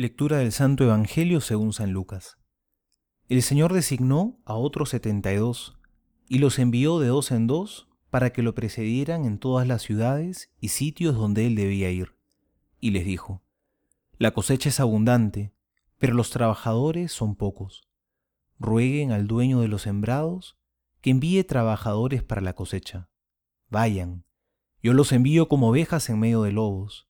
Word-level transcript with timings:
Lectura 0.00 0.38
del 0.38 0.50
Santo 0.50 0.82
Evangelio 0.84 1.42
según 1.42 1.74
San 1.74 1.92
Lucas. 1.92 2.38
El 3.28 3.42
Señor 3.42 3.74
designó 3.74 4.40
a 4.46 4.54
otros 4.54 4.88
setenta 4.88 5.30
y 5.30 5.36
dos 5.36 5.76
y 6.26 6.38
los 6.38 6.58
envió 6.58 7.00
de 7.00 7.08
dos 7.08 7.30
en 7.32 7.46
dos 7.46 7.86
para 8.08 8.32
que 8.32 8.40
lo 8.40 8.54
precedieran 8.54 9.26
en 9.26 9.36
todas 9.36 9.68
las 9.68 9.82
ciudades 9.82 10.50
y 10.58 10.68
sitios 10.68 11.16
donde 11.16 11.46
él 11.46 11.54
debía 11.54 11.90
ir. 11.90 12.14
Y 12.80 12.92
les 12.92 13.04
dijo, 13.04 13.42
La 14.16 14.30
cosecha 14.30 14.70
es 14.70 14.80
abundante, 14.80 15.52
pero 15.98 16.14
los 16.14 16.30
trabajadores 16.30 17.12
son 17.12 17.36
pocos. 17.36 17.86
Rueguen 18.58 19.12
al 19.12 19.26
dueño 19.26 19.60
de 19.60 19.68
los 19.68 19.82
sembrados 19.82 20.56
que 21.02 21.10
envíe 21.10 21.44
trabajadores 21.44 22.22
para 22.22 22.40
la 22.40 22.54
cosecha. 22.54 23.10
Vayan, 23.68 24.24
yo 24.82 24.94
los 24.94 25.12
envío 25.12 25.46
como 25.50 25.68
ovejas 25.68 26.08
en 26.08 26.20
medio 26.20 26.40
de 26.40 26.52
lobos. 26.52 27.09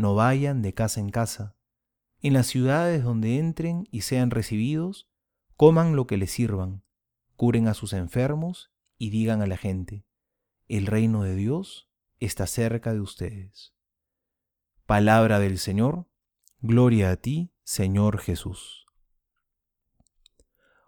no 0.00 0.14
vayan 0.14 0.62
de 0.62 0.74
casa 0.74 0.98
en 1.00 1.10
casa. 1.10 1.56
En 2.22 2.32
las 2.32 2.46
ciudades 2.46 3.04
donde 3.04 3.38
entren 3.38 3.86
y 3.90 4.00
sean 4.00 4.30
recibidos, 4.30 5.08
coman 5.56 5.94
lo 5.94 6.06
que 6.06 6.16
les 6.16 6.30
sirvan, 6.30 6.82
curen 7.36 7.68
a 7.68 7.74
sus 7.74 7.92
enfermos 7.92 8.72
y 8.98 9.10
digan 9.10 9.42
a 9.42 9.46
la 9.46 9.56
gente, 9.56 10.04
el 10.68 10.86
reino 10.86 11.22
de 11.22 11.34
Dios 11.34 11.90
está 12.18 12.46
cerca 12.46 12.92
de 12.92 13.00
ustedes. 13.00 13.74
Palabra 14.86 15.38
del 15.38 15.58
Señor, 15.58 16.06
gloria 16.60 17.10
a 17.10 17.16
ti, 17.16 17.52
Señor 17.62 18.18
Jesús. 18.18 18.86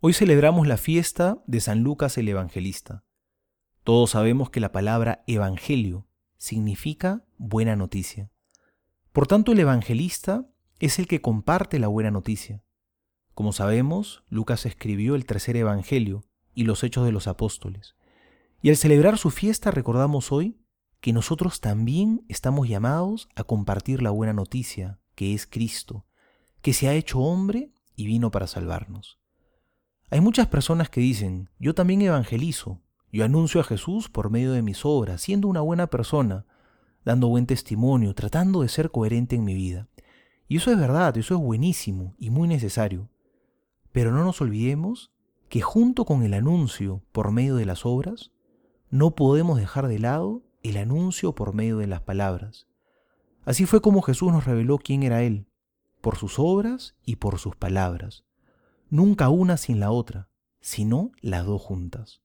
Hoy 0.00 0.12
celebramos 0.12 0.66
la 0.66 0.76
fiesta 0.76 1.42
de 1.46 1.60
San 1.60 1.82
Lucas 1.82 2.18
el 2.18 2.28
Evangelista. 2.28 3.04
Todos 3.84 4.10
sabemos 4.10 4.50
que 4.50 4.60
la 4.60 4.72
palabra 4.72 5.24
Evangelio 5.26 6.06
significa 6.36 7.24
buena 7.38 7.76
noticia. 7.76 8.33
Por 9.14 9.28
tanto, 9.28 9.52
el 9.52 9.60
evangelista 9.60 10.44
es 10.80 10.98
el 10.98 11.06
que 11.06 11.20
comparte 11.20 11.78
la 11.78 11.86
buena 11.86 12.10
noticia. 12.10 12.64
Como 13.32 13.52
sabemos, 13.52 14.24
Lucas 14.28 14.66
escribió 14.66 15.14
el 15.14 15.24
tercer 15.24 15.56
evangelio 15.56 16.24
y 16.52 16.64
los 16.64 16.82
hechos 16.82 17.04
de 17.04 17.12
los 17.12 17.28
apóstoles. 17.28 17.94
Y 18.60 18.70
al 18.70 18.76
celebrar 18.76 19.16
su 19.16 19.30
fiesta 19.30 19.70
recordamos 19.70 20.32
hoy 20.32 20.58
que 21.00 21.12
nosotros 21.12 21.60
también 21.60 22.24
estamos 22.28 22.68
llamados 22.68 23.28
a 23.36 23.44
compartir 23.44 24.02
la 24.02 24.10
buena 24.10 24.32
noticia, 24.32 24.98
que 25.14 25.32
es 25.32 25.46
Cristo, 25.46 26.06
que 26.60 26.72
se 26.72 26.88
ha 26.88 26.94
hecho 26.94 27.20
hombre 27.20 27.70
y 27.94 28.06
vino 28.06 28.32
para 28.32 28.48
salvarnos. 28.48 29.20
Hay 30.10 30.20
muchas 30.20 30.48
personas 30.48 30.90
que 30.90 31.00
dicen, 31.00 31.50
yo 31.60 31.72
también 31.72 32.02
evangelizo, 32.02 32.82
yo 33.12 33.24
anuncio 33.24 33.60
a 33.60 33.64
Jesús 33.64 34.08
por 34.08 34.30
medio 34.30 34.50
de 34.50 34.62
mis 34.62 34.84
obras, 34.84 35.20
siendo 35.20 35.46
una 35.46 35.60
buena 35.60 35.86
persona, 35.86 36.46
dando 37.04 37.28
buen 37.28 37.46
testimonio, 37.46 38.14
tratando 38.14 38.62
de 38.62 38.68
ser 38.68 38.90
coherente 38.90 39.36
en 39.36 39.44
mi 39.44 39.54
vida. 39.54 39.88
Y 40.48 40.58
eso 40.58 40.70
es 40.70 40.78
verdad, 40.78 41.16
eso 41.16 41.34
es 41.34 41.40
buenísimo 41.40 42.14
y 42.18 42.30
muy 42.30 42.48
necesario. 42.48 43.08
Pero 43.92 44.12
no 44.12 44.24
nos 44.24 44.40
olvidemos 44.40 45.12
que 45.48 45.60
junto 45.60 46.04
con 46.04 46.22
el 46.22 46.34
anuncio 46.34 47.02
por 47.12 47.30
medio 47.30 47.56
de 47.56 47.66
las 47.66 47.86
obras, 47.86 48.32
no 48.90 49.14
podemos 49.14 49.58
dejar 49.58 49.88
de 49.88 49.98
lado 49.98 50.42
el 50.62 50.76
anuncio 50.76 51.34
por 51.34 51.54
medio 51.54 51.78
de 51.78 51.86
las 51.86 52.00
palabras. 52.00 52.66
Así 53.44 53.66
fue 53.66 53.80
como 53.80 54.02
Jesús 54.02 54.32
nos 54.32 54.46
reveló 54.46 54.78
quién 54.78 55.02
era 55.02 55.22
Él, 55.22 55.46
por 56.00 56.16
sus 56.16 56.38
obras 56.38 56.96
y 57.04 57.16
por 57.16 57.38
sus 57.38 57.56
palabras. 57.56 58.24
Nunca 58.88 59.28
una 59.28 59.56
sin 59.56 59.80
la 59.80 59.90
otra, 59.90 60.28
sino 60.60 61.12
las 61.20 61.44
dos 61.44 61.60
juntas. 61.60 62.22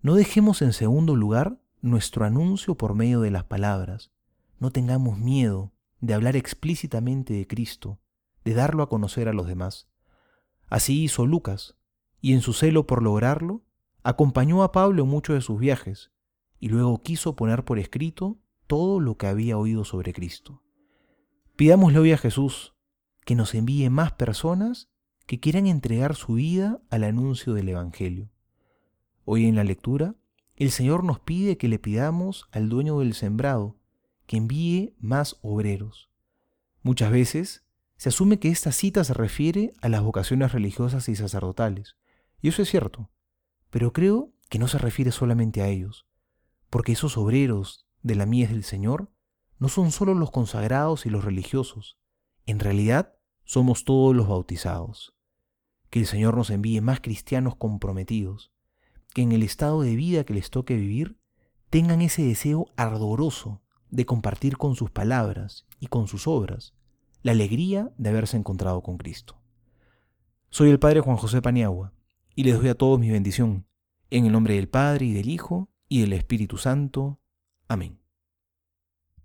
No 0.00 0.14
dejemos 0.14 0.62
en 0.62 0.72
segundo 0.72 1.14
lugar 1.14 1.61
nuestro 1.82 2.24
anuncio 2.24 2.76
por 2.76 2.94
medio 2.94 3.20
de 3.20 3.32
las 3.32 3.44
palabras. 3.44 4.12
No 4.58 4.70
tengamos 4.70 5.18
miedo 5.18 5.72
de 6.00 6.14
hablar 6.14 6.36
explícitamente 6.36 7.34
de 7.34 7.46
Cristo, 7.46 8.00
de 8.44 8.54
darlo 8.54 8.84
a 8.84 8.88
conocer 8.88 9.28
a 9.28 9.32
los 9.32 9.48
demás. 9.48 9.88
Así 10.68 11.02
hizo 11.02 11.26
Lucas, 11.26 11.76
y 12.20 12.34
en 12.34 12.40
su 12.40 12.52
celo 12.52 12.86
por 12.86 13.02
lograrlo, 13.02 13.64
acompañó 14.04 14.62
a 14.62 14.70
Pablo 14.70 15.02
en 15.02 15.08
muchos 15.08 15.34
de 15.34 15.42
sus 15.42 15.58
viajes, 15.58 16.12
y 16.60 16.68
luego 16.68 17.02
quiso 17.02 17.34
poner 17.34 17.64
por 17.64 17.80
escrito 17.80 18.38
todo 18.68 19.00
lo 19.00 19.16
que 19.16 19.26
había 19.26 19.58
oído 19.58 19.84
sobre 19.84 20.12
Cristo. 20.12 20.62
Pidámosle 21.56 21.98
hoy 21.98 22.12
a 22.12 22.18
Jesús 22.18 22.74
que 23.24 23.34
nos 23.34 23.54
envíe 23.54 23.90
más 23.90 24.12
personas 24.12 24.88
que 25.26 25.40
quieran 25.40 25.66
entregar 25.66 26.14
su 26.14 26.34
vida 26.34 26.80
al 26.90 27.02
anuncio 27.02 27.54
del 27.54 27.68
Evangelio. 27.68 28.30
Hoy 29.24 29.46
en 29.46 29.56
la 29.56 29.64
lectura 29.64 30.14
el 30.62 30.70
Señor 30.70 31.02
nos 31.02 31.18
pide 31.18 31.58
que 31.58 31.66
le 31.66 31.80
pidamos 31.80 32.46
al 32.52 32.68
dueño 32.68 33.00
del 33.00 33.14
sembrado 33.14 33.80
que 34.26 34.36
envíe 34.36 34.94
más 35.00 35.36
obreros. 35.42 36.08
Muchas 36.82 37.10
veces 37.10 37.64
se 37.96 38.10
asume 38.10 38.38
que 38.38 38.48
esta 38.48 38.70
cita 38.70 39.02
se 39.02 39.12
refiere 39.12 39.72
a 39.80 39.88
las 39.88 40.04
vocaciones 40.04 40.52
religiosas 40.52 41.08
y 41.08 41.16
sacerdotales, 41.16 41.96
y 42.40 42.48
eso 42.48 42.62
es 42.62 42.70
cierto, 42.70 43.10
pero 43.70 43.92
creo 43.92 44.30
que 44.48 44.60
no 44.60 44.68
se 44.68 44.78
refiere 44.78 45.10
solamente 45.10 45.62
a 45.62 45.66
ellos, 45.66 46.06
porque 46.70 46.92
esos 46.92 47.16
obreros 47.16 47.88
de 48.02 48.14
la 48.14 48.24
mies 48.26 48.50
del 48.50 48.62
Señor 48.62 49.10
no 49.58 49.68
son 49.68 49.90
solo 49.90 50.14
los 50.14 50.30
consagrados 50.30 51.06
y 51.06 51.10
los 51.10 51.24
religiosos, 51.24 51.98
en 52.46 52.60
realidad 52.60 53.16
somos 53.42 53.84
todos 53.84 54.14
los 54.14 54.28
bautizados. 54.28 55.12
Que 55.90 55.98
el 55.98 56.06
Señor 56.06 56.36
nos 56.36 56.50
envíe 56.50 56.80
más 56.80 57.00
cristianos 57.00 57.56
comprometidos, 57.56 58.52
que 59.14 59.22
en 59.22 59.32
el 59.32 59.42
estado 59.42 59.82
de 59.82 59.96
vida 59.96 60.24
que 60.24 60.34
les 60.34 60.50
toque 60.50 60.76
vivir 60.76 61.18
tengan 61.70 62.02
ese 62.02 62.22
deseo 62.22 62.66
ardoroso 62.76 63.62
de 63.90 64.06
compartir 64.06 64.56
con 64.56 64.74
sus 64.74 64.90
palabras 64.90 65.66
y 65.80 65.86
con 65.86 66.08
sus 66.08 66.26
obras 66.26 66.74
la 67.22 67.32
alegría 67.32 67.92
de 67.96 68.10
haberse 68.10 68.36
encontrado 68.36 68.82
con 68.82 68.98
Cristo. 68.98 69.40
Soy 70.50 70.70
el 70.70 70.78
Padre 70.78 71.00
Juan 71.00 71.16
José 71.16 71.40
Paniagua 71.40 71.92
y 72.34 72.44
les 72.44 72.58
doy 72.58 72.68
a 72.68 72.74
todos 72.74 72.98
mi 72.98 73.10
bendición, 73.10 73.66
en 74.10 74.26
el 74.26 74.32
nombre 74.32 74.56
del 74.56 74.68
Padre 74.68 75.06
y 75.06 75.12
del 75.12 75.28
Hijo 75.28 75.70
y 75.88 76.00
del 76.00 76.12
Espíritu 76.12 76.58
Santo. 76.58 77.20
Amén. 77.68 78.01